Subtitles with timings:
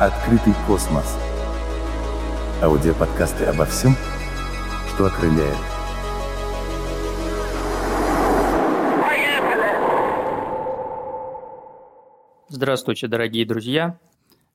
[0.00, 1.18] Открытый космос.
[2.62, 3.96] Аудиоподкасты обо всем,
[4.94, 5.56] что окрыляет.
[12.48, 13.98] Здравствуйте, дорогие друзья!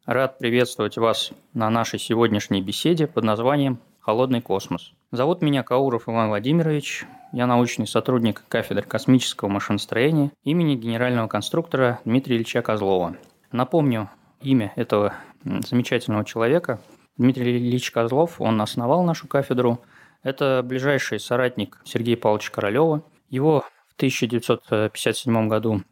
[0.06, 4.94] Рад приветствовать вас на нашей сегодняшней беседе под названием «Холодный космос».
[5.12, 12.38] Зовут меня Кауров Иван Владимирович, я научный сотрудник кафедры космического машиностроения имени генерального конструктора Дмитрия
[12.38, 13.18] Ильича Козлова.
[13.52, 14.10] Напомню,
[14.41, 16.79] имя этого замечательного человека.
[17.18, 19.82] Дмитрий Ильич Козлов, он основал нашу кафедру.
[20.24, 23.04] Это ближайший соратник Сергея Павловича Королева.
[23.29, 25.83] Его в 1957 году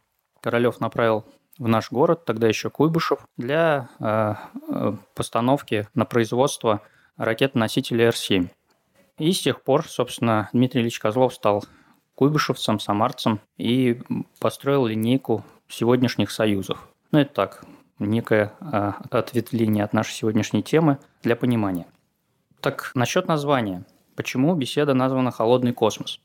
[0.41, 1.25] Королев направил
[1.57, 4.33] в наш город, тогда еще Куйбышев, для э,
[4.69, 6.81] э, постановки на производство
[7.17, 8.49] ракет-носителя Р-7.
[9.19, 11.63] И с тех пор, собственно, Дмитрий Ильич Козлов стал
[12.15, 14.01] куйбышевцем, самарцем и
[14.39, 16.87] построил линейку сегодняшних союзов.
[17.11, 17.65] Ну, это так,
[18.05, 21.85] некое а, ответвление от нашей сегодняшней темы для понимания.
[22.59, 23.85] Так, насчет названия.
[24.15, 26.19] Почему беседа названа «Холодный космос»?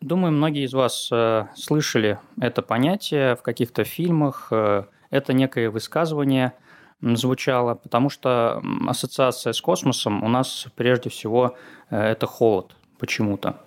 [0.00, 4.48] Думаю, многие из вас э, слышали это понятие в каких-то фильмах.
[4.50, 6.52] Э, это некое высказывание
[7.00, 11.56] звучало, потому что ассоциация с космосом у нас прежде всего
[11.90, 13.60] э, это холод почему-то.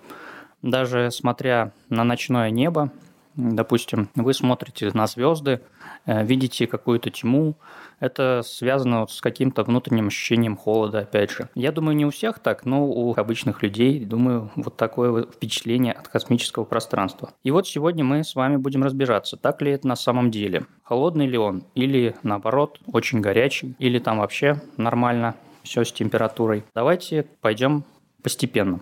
[0.62, 2.90] Даже смотря на ночное небо,
[3.38, 5.60] Допустим, вы смотрите на звезды,
[6.06, 7.54] э, видите какую-то тьму.
[8.00, 11.48] Это связано вот с каким-то внутренним ощущением холода, опять же.
[11.54, 16.08] Я думаю, не у всех так, но у обычных людей, думаю, вот такое впечатление от
[16.08, 17.30] космического пространства.
[17.44, 20.66] И вот сегодня мы с вами будем разбираться, так ли это на самом деле.
[20.82, 26.64] Холодный ли он, или наоборот, очень горячий, или там вообще нормально все с температурой.
[26.74, 27.84] Давайте пойдем
[28.20, 28.80] постепенно.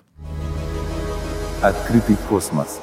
[1.63, 2.81] Открытый космос.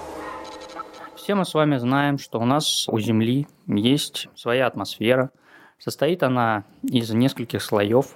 [1.23, 5.31] Все мы с вами знаем, что у нас у Земли есть своя атмосфера.
[5.79, 8.07] Состоит она из нескольких слоев.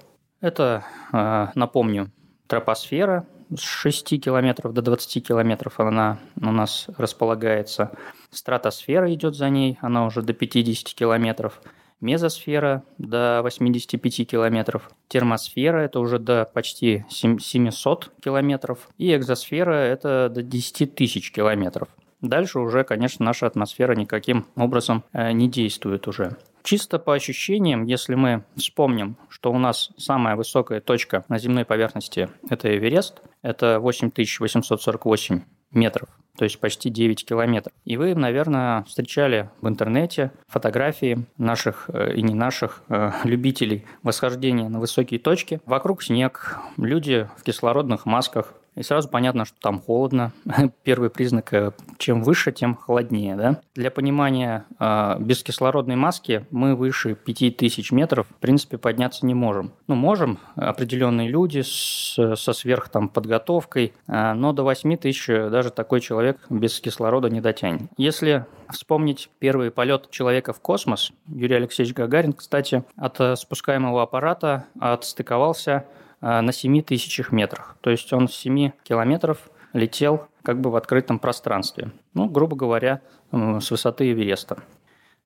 [0.41, 0.83] Это,
[1.14, 2.11] э, напомню,
[2.47, 7.92] тропосфера с 6 километров до 20 километров она у нас располагается.
[8.30, 11.61] Стратосфера идет за ней, она уже до 50 километров.
[12.02, 14.92] Мезосфера до 85 километров.
[15.08, 18.89] Термосфера– это уже до почти 700 километров.
[18.98, 21.87] И экзосфера– это до 10 тысяч километров.
[22.22, 26.38] Дальше уже, конечно, наша атмосфера никаким образом э, не действует уже.
[26.64, 32.30] Чисто по ощущениям, если мы вспомним, что у нас самая высокая точка на земной поверхности–
[32.50, 37.73] это Эверест, это 8848 метров, то есть почти 9 километров.
[37.86, 44.70] И вы, наверное, встречали в интернете фотографии наших э, и не наших э, любителей восхождения
[44.70, 45.61] на высокие точки.
[45.66, 50.32] Вокруг снег, люди в кислородных масках, и сразу понятно, что там холодно.
[50.83, 53.36] Первый признак, э, чем выше, тем холоднее.
[53.36, 53.61] Да?
[53.76, 59.71] Для понимания, э, без кислородной маски мы выше 5000 метров, в принципе, подняться не можем.
[59.87, 65.99] Ну, можем, определенные люди с, со сверх там, подготовкой, э, но до 8000 даже такой
[65.99, 67.82] человек без кислорода не дотянет.
[67.98, 75.86] Если вспомнить первый полет человека в космос, Юрий Алексеевич Гагарин, кстати, от спускаемого аппарата отстыковался
[76.22, 77.78] на 7 тысячах метрах.
[77.82, 81.92] То есть он с 7 километров летел как бы в открытом пространстве.
[82.14, 83.02] Ну, грубо говоря,
[83.32, 84.64] с высоты Эвереста.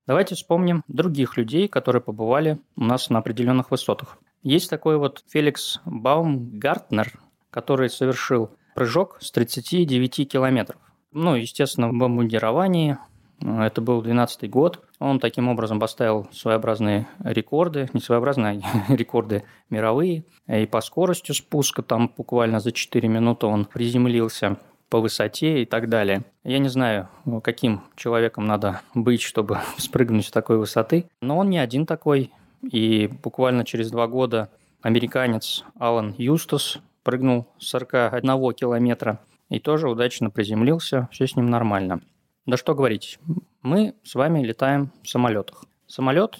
[0.07, 4.17] Давайте вспомним других людей, которые побывали у нас на определенных высотах.
[4.41, 7.19] Есть такой вот Феликс Баумгартнер,
[7.51, 10.81] который совершил прыжок с 39 километров.
[11.11, 12.97] Ну, естественно, в бомбардировании
[13.39, 14.83] это был 12 год.
[15.01, 20.25] Он таким образом поставил своеобразные рекорды, не своеобразные, а рекорды мировые.
[20.47, 24.57] И по скорости спуска, там буквально за 4 минуты он приземлился
[24.89, 26.23] по высоте и так далее.
[26.43, 27.09] Я не знаю,
[27.43, 32.29] каким человеком надо быть, чтобы спрыгнуть с такой высоты, но он не один такой.
[32.61, 34.51] И буквально через два года
[34.83, 39.19] американец Алан Юстас прыгнул с 41 километра
[39.49, 42.01] и тоже удачно приземлился, все с ним нормально.
[42.45, 43.19] Да что говорить,
[43.61, 45.63] мы с вами летаем в самолетах.
[45.85, 46.39] Самолет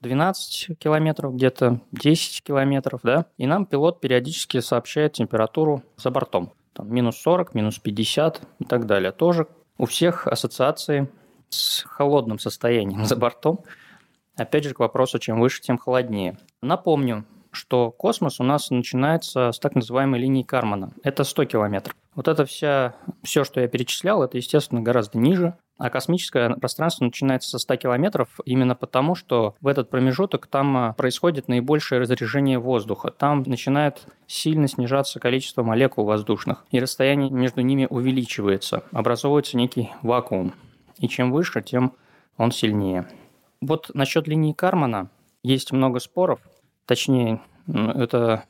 [0.00, 6.52] 12 километров, где-то 10 километров, да, и нам пилот периодически сообщает температуру за бортом.
[6.72, 9.12] Там минус 40, минус 50 и так далее.
[9.12, 9.46] Тоже
[9.78, 11.08] у всех ассоциации
[11.48, 13.60] с холодным состоянием за бортом.
[14.36, 16.38] Опять же, к вопросу, чем выше, тем холоднее.
[16.62, 20.92] Напомню, что космос у нас начинается с так называемой линии Кармана.
[21.02, 21.96] Это 100 километров.
[22.14, 25.56] Вот это вся, все, что я перечислял, это, естественно, гораздо ниже.
[25.78, 30.92] А космическое пространство начинается со 100 километров именно потому, что в этот промежуток там а,
[30.92, 33.10] происходит наибольшее разрежение воздуха.
[33.10, 38.84] Там начинает сильно снижаться количество молекул воздушных, и расстояние между ними увеличивается.
[38.92, 40.52] Образовывается некий вакуум.
[40.98, 41.94] И чем выше, тем
[42.36, 43.08] он сильнее.
[43.60, 45.08] Вот насчет линии Кармана
[45.42, 46.40] есть много споров.
[46.86, 48.44] точнее, это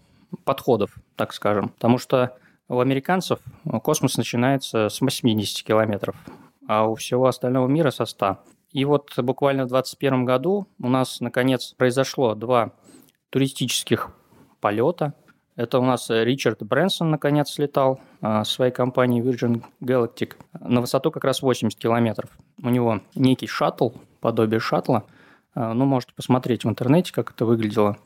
[0.44, 1.68] подходов, так скажем.
[1.70, 2.36] Потому что
[2.72, 3.38] у американцев
[3.82, 6.16] космос начинается с 80 километров,
[6.66, 8.38] а у всего остального мира со 100.
[8.70, 12.72] И вот буквально в 2021 году у нас, наконец, произошло два
[13.30, 14.10] туристических
[14.60, 15.14] полета.
[15.54, 21.24] Это у нас Ричард Брэнсон, наконец, слетал а, своей компанией Virgin Galactic на высоту как
[21.24, 22.30] раз 80 километров.
[22.62, 23.90] У него некий шаттл,
[24.20, 25.04] подобие шаттла.
[25.54, 27.98] А, ну, можете посмотреть в интернете, как это выглядело.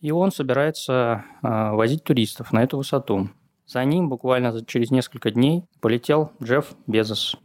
[0.00, 3.28] И он собирается а, возить туристов на эту высоту.
[3.66, 7.36] За ним буквально через несколько дней полетел Джефф Безос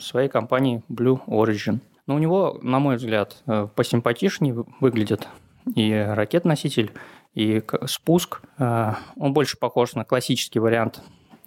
[0.00, 1.80] своей компании Blue Origin.
[2.06, 5.28] Но у него, на мой взгляд, э, посимпатичнее выглядит
[5.76, 6.92] и ракет-носитель,
[7.34, 8.42] и спуск.
[8.58, 11.02] Э, он больше похож на классический вариант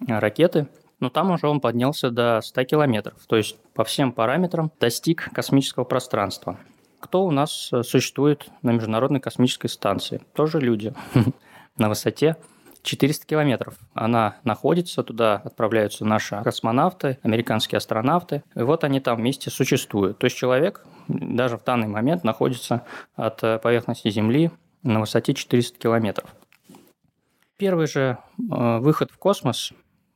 [0.08, 0.68] э, ракеты,
[1.00, 5.84] но там уже он поднялся до 100 километров, то есть по всем параметрам достиг космического
[5.84, 6.58] пространства.
[7.00, 10.22] Кто у нас существует на Международной космической станции?
[10.32, 10.94] Тоже люди
[11.76, 12.36] на высоте
[12.84, 13.74] 400 километров.
[13.94, 18.44] Она находится, туда отправляются наши космонавты, американские астронавты.
[18.54, 20.18] И вот они там вместе существуют.
[20.18, 22.84] То есть человек даже в данный момент находится
[23.16, 24.50] от поверхности Земли
[24.82, 26.30] на высоте 400 километров.
[27.56, 29.72] Первый же э, выход в космос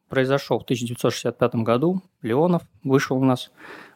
[0.08, 2.02] произошел в 1965 году.
[2.22, 3.50] Леонов вышел у нас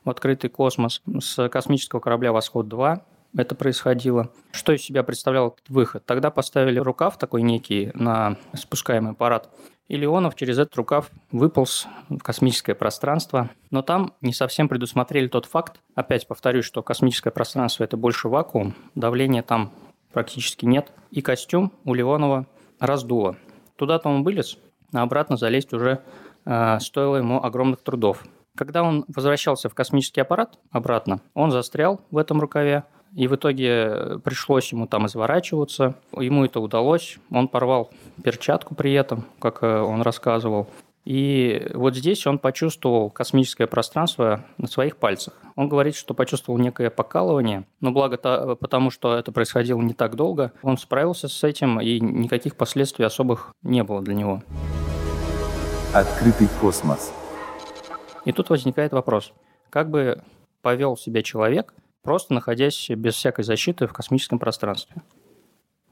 [0.04, 3.00] в открытый космос с космического корабля «Восход-2»
[3.36, 4.30] это происходило.
[4.52, 6.04] Что из себя представлял этот выход?
[6.04, 9.48] Тогда поставили рукав такой некий на спускаемый аппарат,
[9.88, 13.50] и Леонов через этот рукав выполз в космическое пространство.
[13.70, 18.74] Но там не совсем предусмотрели тот факт, опять повторюсь, что космическое пространство– это больше вакуум,
[18.94, 19.72] давления там
[20.12, 22.46] практически нет, и костюм у Леонова
[22.78, 23.36] раздуло.
[23.76, 24.58] Туда-то он вылез,
[24.92, 26.02] а обратно залезть уже
[26.44, 28.24] э, стоило ему огромных трудов.
[28.56, 34.18] Когда он возвращался в космический аппарат обратно, он застрял в этом рукаве, и в итоге
[34.24, 35.96] пришлось ему там изворачиваться.
[36.16, 37.18] Ему это удалось.
[37.30, 37.90] Он порвал
[38.22, 40.68] перчатку при этом, как э, он рассказывал.
[41.04, 45.34] И вот здесь он почувствовал космическое пространство на своих пальцах.
[45.56, 50.14] Он говорит, что почувствовал некое покалывание, но благо то, потому, что это происходило не так
[50.14, 54.42] долго, он справился с этим, и никаких последствий особых не было для него.
[55.92, 57.12] Открытый космос.
[58.24, 59.32] И тут возникает вопрос,
[59.70, 60.22] как бы
[60.62, 65.02] повел себя человек, просто находясь без всякой защиты в космическом пространстве.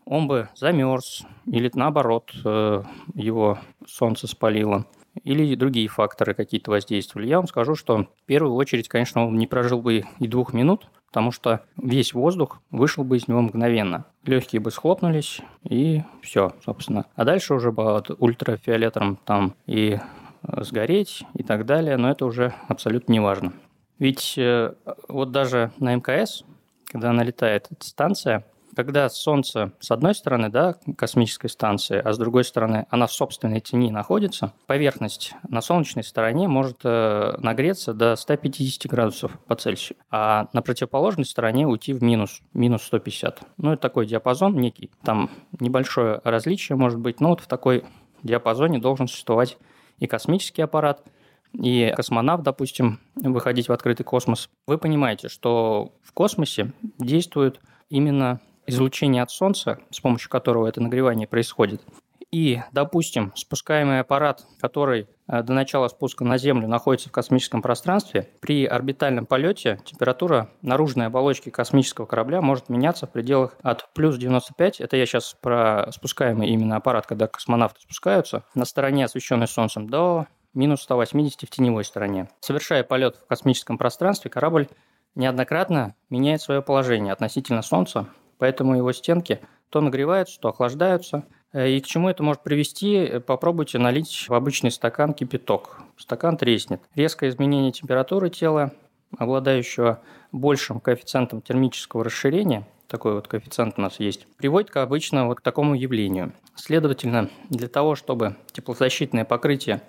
[0.04, 2.82] Он бы замерз, или наоборот, э,
[3.14, 4.86] его солнце спалило,
[5.22, 7.28] или другие факторы какие-то воздействовали.
[7.28, 10.88] Я вам скажу, что в первую очередь, конечно, он не прожил бы и двух минут,
[11.06, 14.06] потому что весь воздух вышел бы из него мгновенно.
[14.24, 17.06] Легкие бы схлопнулись, и все, собственно.
[17.14, 19.98] А дальше уже бы от ультрафиолетом там и
[20.42, 23.52] э, сгореть и так далее, но это уже абсолютно не важно.
[24.00, 24.72] Ведь э,
[25.08, 26.42] вот даже на МКС,
[26.86, 28.44] когда налетает эта станция,
[28.74, 33.60] когда Солнце с одной стороны, да, космической станции, а с другой стороны она в собственной
[33.60, 40.48] тени находится, поверхность на солнечной стороне может э, нагреться до 150 градусов по Цельсию, а
[40.54, 43.42] на противоположной стороне уйти в минус, минус 150.
[43.58, 47.84] Ну, это такой диапазон некий, там небольшое различие может быть, но вот в такой
[48.22, 49.58] диапазоне должен существовать
[49.98, 51.02] и космический аппарат–
[51.52, 59.22] и космонавт, допустим, выходить в открытый космос, вы понимаете, что в космосе действует именно излучение
[59.22, 61.82] от Солнца, с помощью которого это нагревание происходит.
[62.30, 68.28] И, допустим, спускаемый аппарат, который э, до начала спуска на Землю находится в космическом пространстве,
[68.40, 74.80] при орбитальном полете температура наружной оболочки космического корабля может меняться в пределах от плюс 95,
[74.80, 80.28] это я сейчас про спускаемый именно аппарат, когда космонавты спускаются, на стороне, освещенной Солнцем, до
[80.54, 82.28] минус 180 в теневой стороне.
[82.40, 84.68] Совершая полет в космическом пространстве, корабль
[85.14, 88.06] неоднократно меняет свое положение относительно Солнца,
[88.38, 89.40] поэтому его стенки
[89.70, 91.24] то нагреваются, то охлаждаются.
[91.52, 95.80] Э, и к чему это может привести, попробуйте налить в обычный стакан кипяток.
[95.96, 96.82] Стакан треснет.
[96.94, 98.72] Резкое изменение температуры тела,
[99.16, 100.02] обладающего
[100.32, 105.42] большим коэффициентом термического расширения, такой вот коэффициент у нас есть, приводит к обычно вот к
[105.42, 106.32] такому явлению.
[106.56, 109.80] Следовательно, для того, чтобы теплозащитное покрытие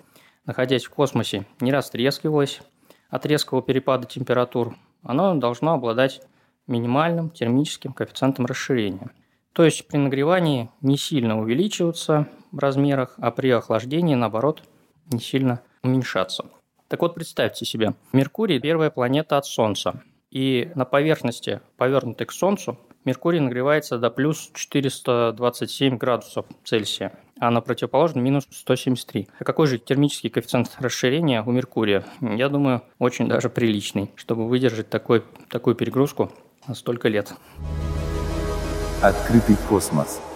[0.44, 2.60] находясь в космосе, не растрескивалось
[3.10, 6.22] от резкого перепада температур, оно должно обладать
[6.66, 9.10] минимальным термическим коэффициентом расширения.
[9.52, 14.62] То есть при нагревании не сильно увеличиваться в размерах, а при охлаждении, наоборот,
[15.10, 16.46] не сильно уменьшаться.
[16.88, 20.02] Так вот, представьте себе, Меркурий– первая планета от Солнца.
[20.30, 27.60] И на поверхности, повернутой к Солнцу, Меркурий нагревается до плюс 427 градусов Цельсия а на
[27.60, 29.28] противоположном минус 173.
[29.40, 32.04] А какой же термический коэффициент расширения у Меркурия?
[32.20, 36.30] Я думаю, очень даже приличный, чтобы выдержать такой, такую перегрузку
[36.68, 37.34] на столько лет.
[39.02, 40.20] Открытый космос–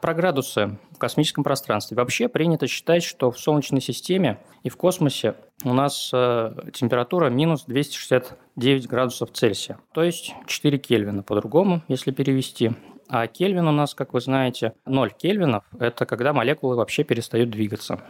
[0.00, 1.96] Про градусы в космическом пространстве.
[1.96, 7.64] Вообще принято считать, что в Солнечной системе и в космосе у нас э, температура минус
[7.66, 12.72] 269 градусов Цельсия, то есть 4 Кельвина по-другому, если перевести.
[13.08, 18.00] А Кельвин у нас, как вы знаете, 0 Кельвинов– это когда молекулы вообще перестают двигаться.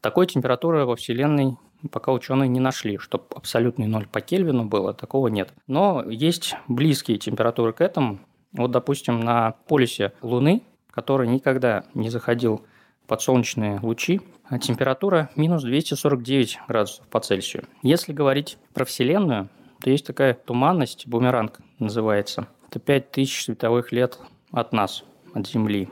[0.00, 1.56] Такой температуры во Вселенной
[1.90, 5.52] пока ученые не нашли, чтобы абсолютный ноль по Кельвину было, такого нет.
[5.66, 8.20] Но есть близкие температуры к этому.
[8.52, 10.62] Вот, допустим, на полюсе Луны,
[10.94, 12.64] который никогда не заходил
[13.08, 17.64] под солнечные лучи, а температура минус 249 градусов по Цельсию.
[17.82, 19.48] Если говорить про Вселенную,
[19.82, 22.46] то есть такая туманность, бумеранг называется.
[22.70, 24.20] Это 5000 световых лет
[24.52, 25.88] от нас, от Земли,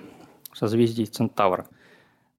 [0.55, 1.67] созвездие Центавра.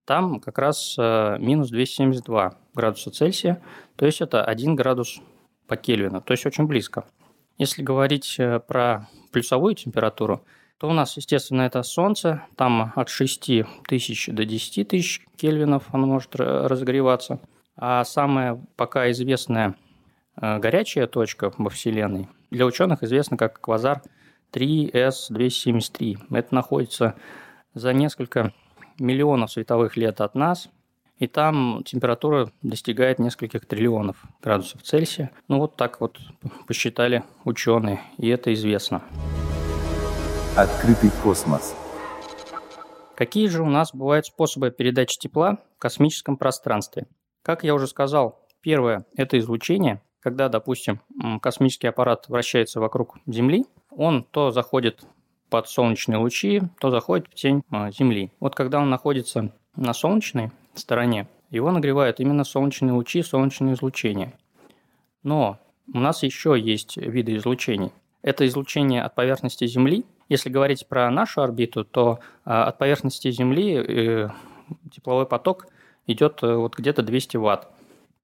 [0.06, 3.62] Там как раз э, минус 272 градуса Цельсия,
[3.98, 5.22] то есть это 1 градус
[5.68, 7.06] по Кельвину, то есть очень близко.
[7.58, 10.46] Если говорить э, про плюсовую температуру,
[10.78, 13.52] то у нас, естественно, это Солнце, там от 6
[13.88, 17.40] тысяч до 10 тысяч кельвинов оно может разогреваться.
[17.76, 19.76] А самая пока известная
[20.40, 24.02] э, горячая точка во Вселенной для ученых известна как квазар
[24.54, 26.36] 3S273.
[26.36, 27.16] Это находится
[27.74, 28.54] за несколько
[29.00, 30.70] миллионов световых лет от нас,
[31.18, 35.32] и там температура достигает нескольких триллионов градусов Цельсия.
[35.48, 36.20] Ну вот так вот
[36.68, 39.02] посчитали ученые, и это известно.
[40.56, 41.76] Открытый космос.
[43.16, 47.08] Какие же у нас бывают способы передачи тепла в космическом пространстве?
[47.42, 50.04] Как я уже сказал, первое– это излучение.
[50.20, 51.02] Когда, допустим,
[51.42, 55.04] космический аппарат вращается вокруг Земли, он то заходит
[55.50, 58.32] под солнечные лучи, то заходит в тень а, Земли.
[58.40, 64.34] Вот когда он находится на солнечной стороне, его нагревают именно солнечные лучи, солнечное излучение.
[65.24, 65.58] Но
[65.92, 67.92] у нас еще есть виды излучений.
[68.22, 70.06] Это излучение от поверхности Земли.
[70.30, 74.30] Если говорить про нашу орбиту, то а, от поверхности Земли э,
[74.92, 75.68] тепловой поток
[76.08, 77.68] идет э, вот где-то 200 ватт.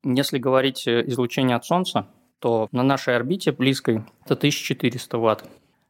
[0.03, 2.07] Если говорить э, излучение от Солнца,
[2.39, 5.43] то на нашей орбите близкой это 1400 ватт.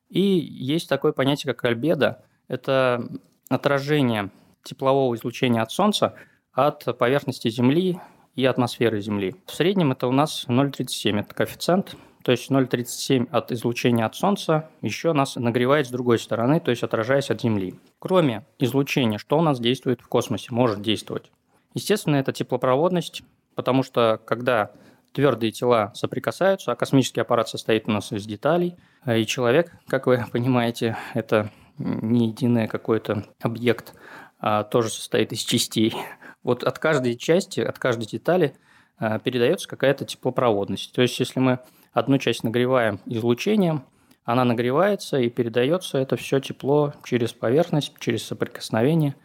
[0.10, 2.24] И есть такое понятие, как альбедо.
[2.48, 3.08] Это
[3.50, 4.32] отражение
[4.64, 6.16] теплового излучения от Солнца
[6.52, 8.00] от поверхности Земли
[8.36, 9.36] и атмосферы Земли.
[9.46, 11.96] В среднем это у нас 0,37, это коэффициент.
[12.24, 16.84] То есть 0,37 от излучения от Солнца еще нас нагревает с другой стороны, то есть
[16.84, 17.76] отражаясь от Земли.
[18.00, 21.32] Кроме излучения, что у нас действует в космосе, может действовать?
[21.74, 23.24] Естественно, это теплопроводность,
[23.56, 24.72] потому что когда
[25.14, 30.08] твердые тела соприкасаются, а космический аппарат состоит у нас из деталей, а и человек, как
[30.08, 33.94] вы понимаете, это не единый какой-то объект,
[34.40, 35.94] а тоже состоит из частей.
[36.42, 38.56] Вот от каждой части, от каждой детали
[38.98, 40.94] а, передается какая-то теплопроводность.
[40.94, 41.60] То есть, если мы
[41.92, 43.84] одну часть нагреваем излучением,
[44.24, 49.16] она нагревается и передается это все тепло через поверхность, через соприкосновение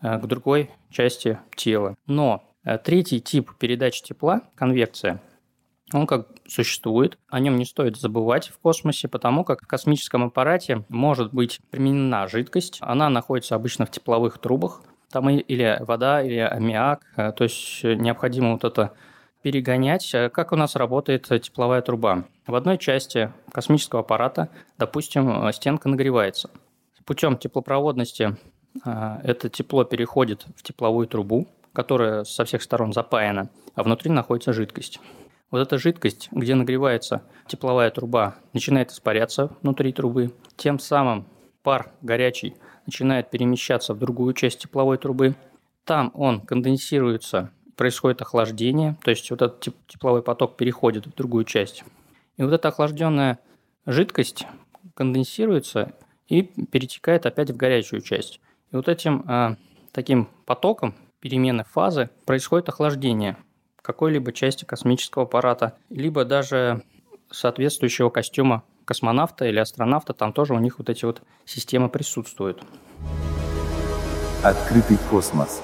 [0.00, 1.96] а, к другой части тела.
[2.06, 2.44] Но
[2.84, 5.22] третий тип передачи тепла, конвекция,
[5.92, 10.84] он как существует, о нем не стоит забывать в космосе, потому как в космическом аппарате
[10.88, 12.78] может быть применена жидкость.
[12.80, 14.82] Она находится обычно в тепловых трубах.
[15.10, 17.02] Там или вода, или аммиак.
[17.16, 18.92] Э, то есть необходимо вот это
[19.42, 20.14] перегонять.
[20.14, 22.24] Э, как у нас работает тепловая труба?
[22.46, 26.50] В одной части космического аппарата, допустим, э, стенка нагревается.
[27.04, 28.36] Путем теплопроводности
[28.84, 35.00] это тепло переходит в тепловую трубу, которая со всех сторон запаяна, а внутри находится жидкость.
[35.50, 40.32] Вот эта жидкость, где нагревается тепловая труба, начинает испаряться внутри трубы.
[40.56, 41.26] Тем самым
[41.62, 42.54] пар горячий
[42.86, 45.34] начинает перемещаться в другую часть тепловой трубы.
[45.84, 51.82] Там он конденсируется, происходит охлаждение, то есть вот этот тепловой поток переходит в другую часть.
[52.36, 53.38] И вот эта охлажденная
[53.86, 54.46] жидкость
[54.92, 55.94] конденсируется
[56.28, 58.42] и перетекает опять в горячую часть.
[58.70, 59.56] И вот этим э,
[59.92, 63.38] таким потоком перемены фазы происходит охлаждение
[63.80, 66.82] какой-либо части космического аппарата, либо даже
[67.30, 72.62] соответствующего костюма космонавта или астронавта, там тоже у них вот эти вот системы присутствуют.
[74.44, 75.62] Открытый космос.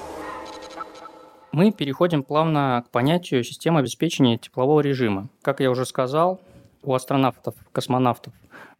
[1.51, 5.29] Мы переходим плавно к понятию системы обеспечения теплового режима.
[5.41, 6.41] Как я уже сказал,
[6.83, 8.33] у астронавтов, космонавтов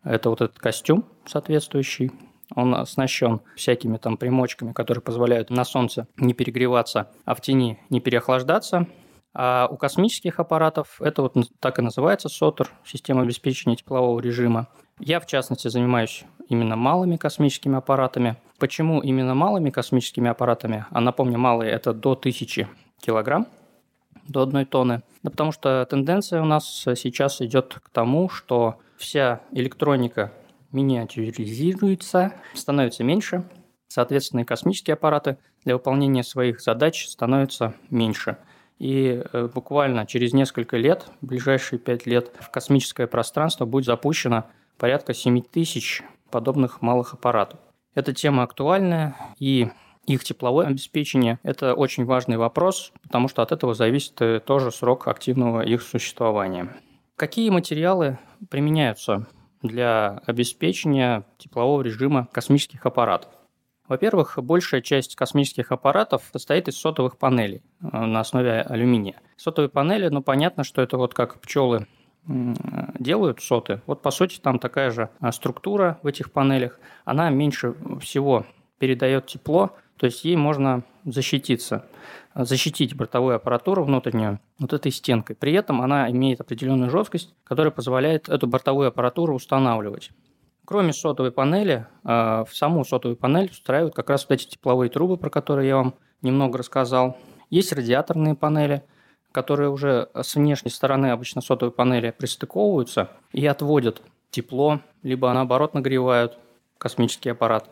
[0.04, 2.12] это вот этот костюм соответствующий,
[2.56, 8.00] он оснащен всякими там примочками, которые позволяют на солнце не перегреваться, а в тени не
[8.00, 8.88] переохлаждаться.
[9.34, 14.68] А у космических аппаратов это вот так и называется СОТР, система обеспечения теплового режима.
[15.00, 18.38] Я, в частности, занимаюсь именно малыми космическими аппаратами.
[18.60, 20.86] Почему именно малыми космическими аппаратами?
[20.90, 22.68] А напомню, малые– это до 1000
[23.00, 23.48] килограмм,
[24.28, 25.04] до одной тонны.
[25.22, 30.34] Да потому что тенденция у нас сейчас идет к тому, что вся электроника
[30.72, 33.44] миниатюризируется, становится меньше.
[33.88, 38.38] Соответственно, и космические аппараты для выполнения своих задач становятся меньше.
[38.80, 44.46] И э, буквально через несколько лет, ближайшие пять лет, в космическое пространство будет запущено
[44.78, 47.60] порядка 7 тысяч подобных малых аппаратов.
[47.98, 49.70] Эта тема актуальная, и
[50.06, 55.08] их тепловое обеспечение– это очень важный вопрос, потому что от этого зависит э, тоже срок
[55.08, 56.78] активного их существования.
[57.16, 58.20] Какие материалы
[58.52, 59.26] применяются
[59.64, 63.32] для обеспечения теплового режима космических аппаратов?
[63.88, 69.20] Во-первых, большая часть космических аппаратов состоит из сотовых панелей э, на основе алюминия.
[69.38, 71.88] Сотовые панели, ну понятно, что это вот как пчелы
[72.28, 73.82] делают соты.
[73.86, 76.80] Вот по сути там такая же а, структура в этих панелях.
[77.06, 78.46] Она меньше всего
[78.80, 81.86] передает тепло, то есть ей можно защититься,
[82.36, 85.36] защитить бортовую аппаратуру внутреннюю вот этой стенкой.
[85.36, 90.12] При этом она имеет определенную жесткость, которая позволяет эту бортовую аппаратуру устанавливать.
[90.66, 95.18] Кроме сотовой панели, а, в саму сотовую панель устраивают как раз вот эти тепловые трубы,
[95.18, 97.18] про которые я вам немного рассказал.
[97.50, 98.84] Есть радиаторные панели–
[99.38, 104.02] которые уже с внешней стороны обычно сотовой панели пристыковываются и отводят
[104.32, 106.40] тепло, либо наоборот нагревают
[106.80, 107.70] космический аппарат.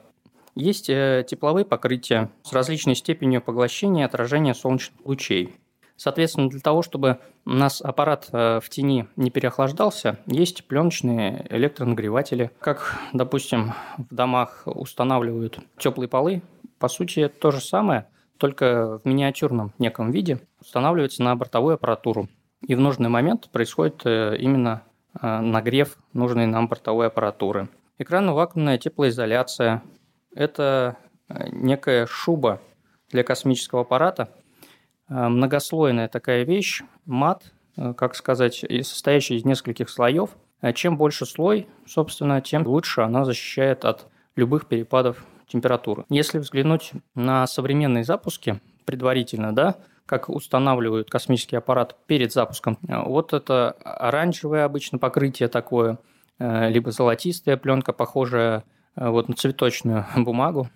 [0.54, 5.56] Есть э, тепловые покрытия с различной степенью поглощения и отражения солнечных лучей.
[5.96, 12.52] Соответственно, для того, чтобы у нас аппарат э, в тени не переохлаждался, есть пленочные электронагреватели.
[12.60, 16.44] Как, допустим, в домах устанавливают теплые полы,
[16.78, 18.06] по сути, это то же самое,
[18.38, 22.28] только в миниатюрном неком виде устанавливается на бортовую аппаратуру.
[22.68, 24.84] И в нужный момент происходит э, именно
[25.22, 27.70] э, нагрев нужной нам бортовой аппаратуры.
[28.00, 29.84] Экранно-вакуумная теплоизоляция–
[30.36, 30.98] это
[31.30, 32.60] э, некая шуба
[33.12, 34.30] для космического аппарата,
[35.08, 40.32] многослойная такая вещь, мат, как сказать, состоящий из нескольких слоев.
[40.74, 46.06] Чем больше слой, собственно, тем лучше она защищает от любых перепадов температуры.
[46.10, 53.72] Если взглянуть на современные запуски предварительно, да, как устанавливают космический аппарат перед запуском, вот это
[53.84, 55.98] оранжевое обычно покрытие такое,
[56.38, 58.64] э, либо золотистая пленка, похожая
[58.96, 60.70] э, вот на цветочную бумагу.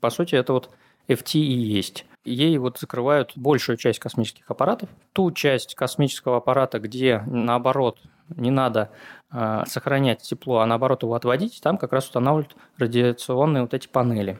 [0.00, 0.70] По сути, это вот
[1.08, 2.06] FT и есть.
[2.24, 4.88] Ей вот закрывают большую часть космических аппаратов.
[5.12, 8.90] Ту часть космического аппарата, где наоборот не надо
[9.32, 14.38] э, сохранять тепло, а наоборот его отводить, там как раз устанавливают радиационные вот эти панели.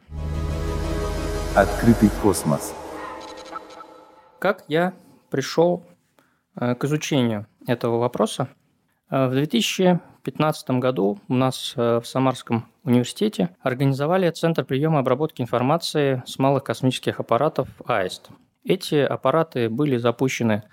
[1.54, 2.74] Открытый космос.
[4.38, 4.94] Как я
[5.30, 5.84] пришел
[6.56, 8.48] э, к изучению этого вопроса?
[9.10, 15.42] Э, в 2015 году у нас э, в Самарском университете организовали Центр приема и обработки
[15.42, 18.30] информации с малых космических аппаратов АИСТ.
[18.64, 20.64] Эти аппараты были запущены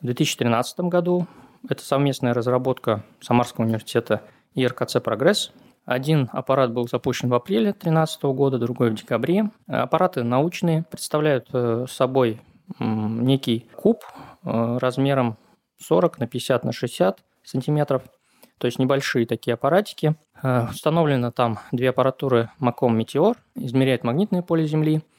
[0.00, 1.26] в 2013 году
[1.68, 4.22] это совместная разработка Самарского университета
[4.54, 5.52] и РКЦ «Прогресс».
[5.84, 9.50] Один аппарат был запущен в апреле 2013 года, другой в декабре.
[9.66, 12.40] Аппараты научные, представляют э, собой
[12.78, 14.04] некий куб
[14.44, 15.36] э, размером
[15.78, 18.02] 40 на 50 на 60 сантиметров,
[18.58, 20.14] то есть небольшие такие аппаратики.
[20.42, 25.02] Э, установлено там две аппаратуры Macom Meteor, измеряет магнитное поле Земли–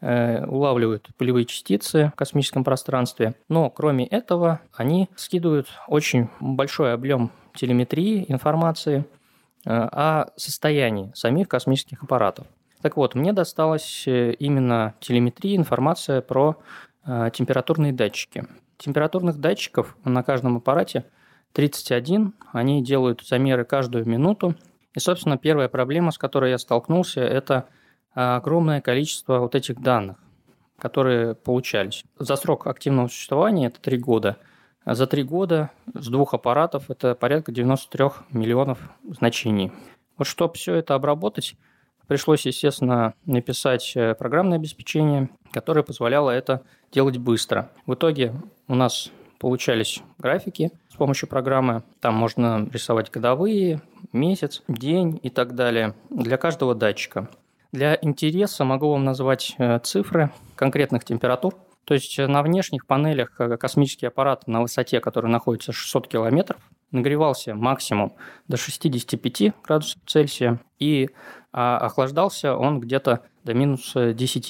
[0.00, 3.34] улавливают пылевые частицы в космическом пространстве.
[3.48, 9.04] Но кроме этого, они скидывают очень большой объем телеметрии, информации
[9.64, 12.46] э, о состоянии самих космических аппаратов.
[12.82, 16.56] Так вот, мне досталась э, именно телеметрия, информация про
[17.32, 18.46] температурные датчики.
[18.78, 21.04] Температурных датчиков на каждом аппарате
[21.52, 24.56] 31, они делают замеры каждую минуту.
[24.92, 27.68] И, собственно, первая проблема, с которой я столкнулся, это
[28.16, 30.16] огромное количество вот этих данных,
[30.78, 32.04] которые получались.
[32.18, 34.38] За срок активного существования это три года.
[34.84, 39.72] А за три года с двух аппаратов это порядка 93 миллионов значений.
[40.16, 41.56] Вот чтобы все это обработать,
[42.06, 47.70] пришлось, естественно, написать э, программное обеспечение, которое позволяло это делать быстро.
[47.84, 48.32] В итоге
[48.68, 51.82] у нас получались графики с помощью программы.
[52.00, 57.28] Там можно рисовать годовые, месяц, день и так далее для каждого датчика.
[57.72, 61.54] Для интереса могу вам назвать э, цифры конкретных температур.
[61.84, 66.60] То есть э, на внешних панелях э, космический аппарат на высоте, который находится 600 километров,
[66.90, 68.14] нагревался максимум
[68.48, 71.10] до 65 градусов Цельсия, и
[71.52, 74.48] а, охлаждался он где-то до минус 10.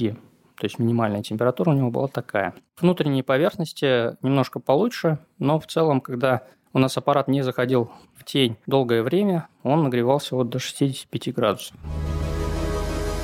[0.57, 2.55] То есть минимальная температура у него была такая.
[2.79, 8.57] Внутренние поверхности немножко получше, но в целом, когда у нас аппарат не заходил в тень
[8.67, 11.77] долгое время, он нагревался вот до 65 градусов.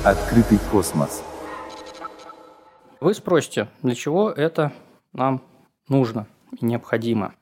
[0.05, 1.23] Открытый космос.
[2.99, 4.73] Вы спросите, для чего это
[5.13, 5.41] нам
[5.87, 6.27] нужно
[6.59, 7.35] и необходимо?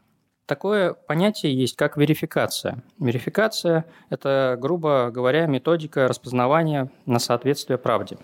[0.45, 2.83] Такое понятие есть, как верификация.
[2.99, 8.19] Верификация– это, грубо говоря, методика распознавания на соответствие правде.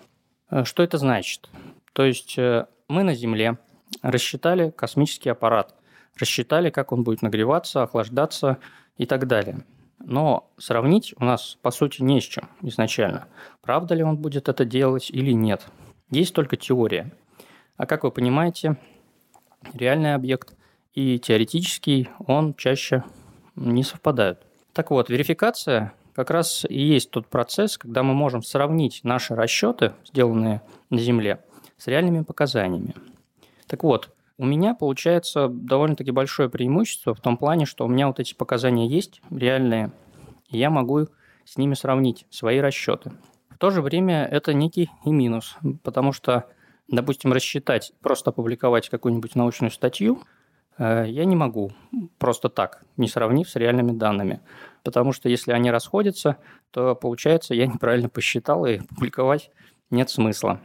[0.52, 1.50] Э, что это значит?
[1.94, 3.58] То есть э, мы на Земле
[4.04, 5.74] рассчитали космический аппарат,
[6.16, 8.60] рассчитали, как он будет нагреваться, охлаждаться
[8.98, 9.66] и так далее.
[10.08, 13.28] Но сравнить у нас, по сути, не с чем изначально.
[13.62, 15.68] Правда ли он будет это делать или нет.
[16.10, 17.12] Есть только теория.
[17.76, 18.78] А как вы понимаете,
[19.74, 20.56] реальный объект
[20.94, 23.04] и теоретический, он чаще
[23.58, 24.40] не совпадают.
[24.72, 29.92] Так вот, верификация как раз и есть тот процесс, когда мы можем сравнить наши расчеты,
[30.06, 31.44] сделанные на Земле,
[31.78, 32.96] с реальными показаниями.
[33.68, 38.20] Так вот, у меня получается довольно-таки большое преимущество в том плане, что у меня вот
[38.20, 39.92] эти показания есть, реальные,
[40.50, 41.08] и я могу
[41.44, 43.12] с ними сравнить свои расчеты.
[43.50, 46.46] В то же время это некий и минус, потому что,
[46.88, 50.22] допустим, рассчитать, просто опубликовать какую-нибудь научную статью
[50.78, 51.72] э, я не могу
[52.20, 54.42] просто так, не сравнив с реальными данными.
[54.84, 56.38] Потому что если они расходятся,
[56.70, 59.50] то получается, я неправильно посчитал, и публиковать
[59.90, 60.62] нет смысла.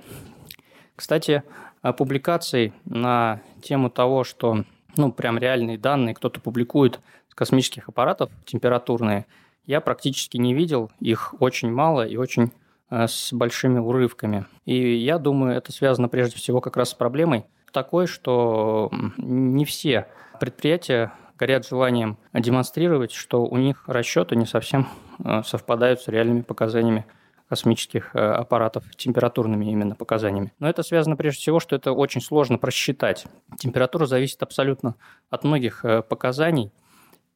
[0.94, 1.42] Кстати,
[1.90, 4.64] публикаций на тему того, что
[4.96, 9.26] ну, прям реальные данные кто-то публикует с космических аппаратов температурные,
[9.66, 12.52] я практически не видел, их очень мало и очень
[12.90, 14.46] э, с большими урывками.
[14.64, 20.06] И я думаю, это связано прежде всего как раз с проблемой такой, что не все
[20.40, 24.88] предприятия горят желанием демонстрировать, что у них расчеты не совсем
[25.24, 27.06] э, совпадают с реальными показаниями
[27.52, 30.54] космических э, аппаратов температурными именно показаниями.
[30.58, 33.26] Но это связано прежде всего, что это очень сложно просчитать.
[33.58, 34.94] Температура зависит абсолютно
[35.28, 36.72] от многих э, показаний,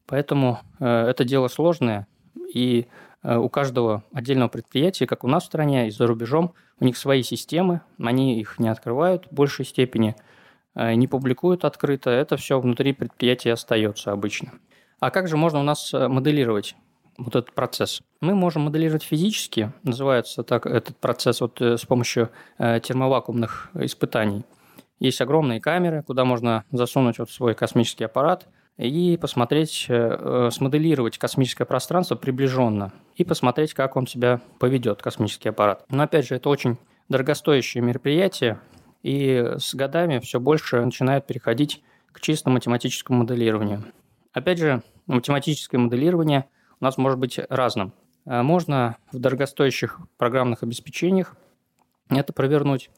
[0.07, 2.07] поэтому э, это дело сложное,
[2.55, 2.87] и
[3.23, 7.23] у каждого отдельного предприятия, как у нас в стране и за рубежом, у них свои
[7.23, 10.15] системы, они их не открывают в большей степени,
[10.77, 14.53] не публикуют открыто, это все внутри предприятия остается обычно.
[15.01, 16.77] А как же можно у нас моделировать
[17.19, 18.03] вот этот процесс.
[18.21, 24.45] Мы можем моделировать физически, называется так этот процесс вот э, с помощью э, термовакуумных испытаний.
[24.99, 28.49] Есть огромные камеры, куда можно засунуть вот свой космический аппарат
[28.79, 35.85] и посмотреть, э, смоделировать космическое пространство приближенно и посмотреть, как он себя поведет, космический аппарат.
[35.91, 38.59] Но опять же, это очень дорогостоящее мероприятие,
[39.03, 43.85] и с годами все больше начинает переходить к чисто математическому моделированию.
[44.33, 46.47] Опять же, математическое моделирование
[46.81, 47.93] у нас может быть разным.
[48.27, 51.37] Э, можно в дорогостоящих программных обеспечениях
[52.09, 52.91] это провернуть,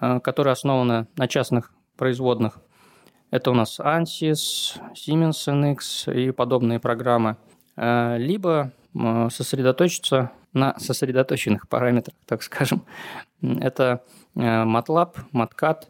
[0.00, 2.58] э, которые основаны на частных производных.
[3.30, 7.36] Это у нас ANSYS, Siemens NX и подобные программы.
[7.76, 8.72] Э, либо
[9.30, 12.84] сосредоточиться на сосредоточенных параметрах, так скажем.
[13.40, 14.02] Это
[14.34, 15.84] MATLAB, MATCAD.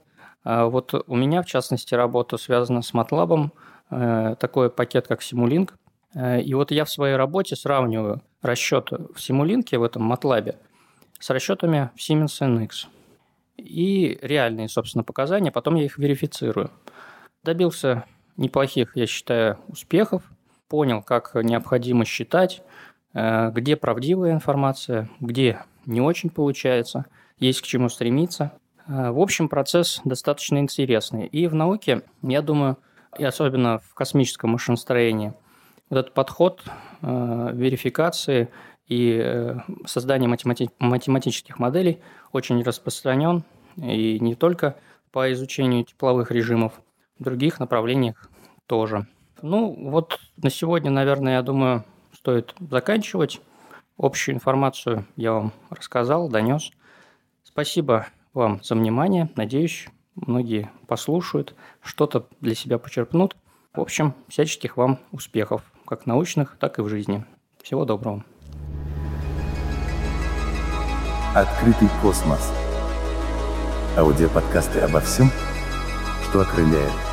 [0.70, 5.70] Вот у меня, в частности, работа связана с MATLAB, такой пакет, как Simulink.
[6.14, 10.56] Э, и вот я в своей работе сравниваю расчеты в Simulink, в этом MATLAB,
[11.18, 12.86] с расчетами в Siemens NX.
[13.56, 16.70] И реальные, собственно, показания, потом я их верифицирую.
[17.44, 18.04] Добился
[18.36, 20.22] неплохих, я считаю, успехов,
[20.68, 22.62] понял, как необходимо считать,
[23.14, 27.06] э, где правдивая информация, где не очень получается,
[27.38, 28.52] есть к чему стремиться.
[28.86, 31.26] Э, в общем, процесс достаточно интересный.
[31.26, 32.78] И в науке, я думаю,
[33.18, 35.34] и особенно в космическом машиностроении–
[35.90, 36.62] вот этот подход
[37.02, 38.48] э, верификации
[38.86, 42.00] и э, создания математи- математических моделей
[42.32, 43.44] очень распространен
[43.76, 44.76] и не только
[45.12, 46.80] по изучению тепловых режимов,
[47.18, 48.30] в других направлениях
[48.66, 49.06] тоже.
[49.42, 53.40] Ну, вот на сегодня, наверное, я думаю, стоит заканчивать.
[53.98, 56.70] Общую информацию я вам рассказал, донес.
[57.42, 59.28] Спасибо вам за внимание.
[59.36, 63.36] Надеюсь, многие послушают, что-то для себя почерпнут.
[63.74, 67.24] В общем, всяческих вам успехов как научных, так и в жизни.
[67.60, 68.24] Всего доброго.
[71.34, 72.52] Открытый космос.
[73.96, 75.30] Аудиоподкасты обо всем,
[76.28, 77.09] что окрыляет.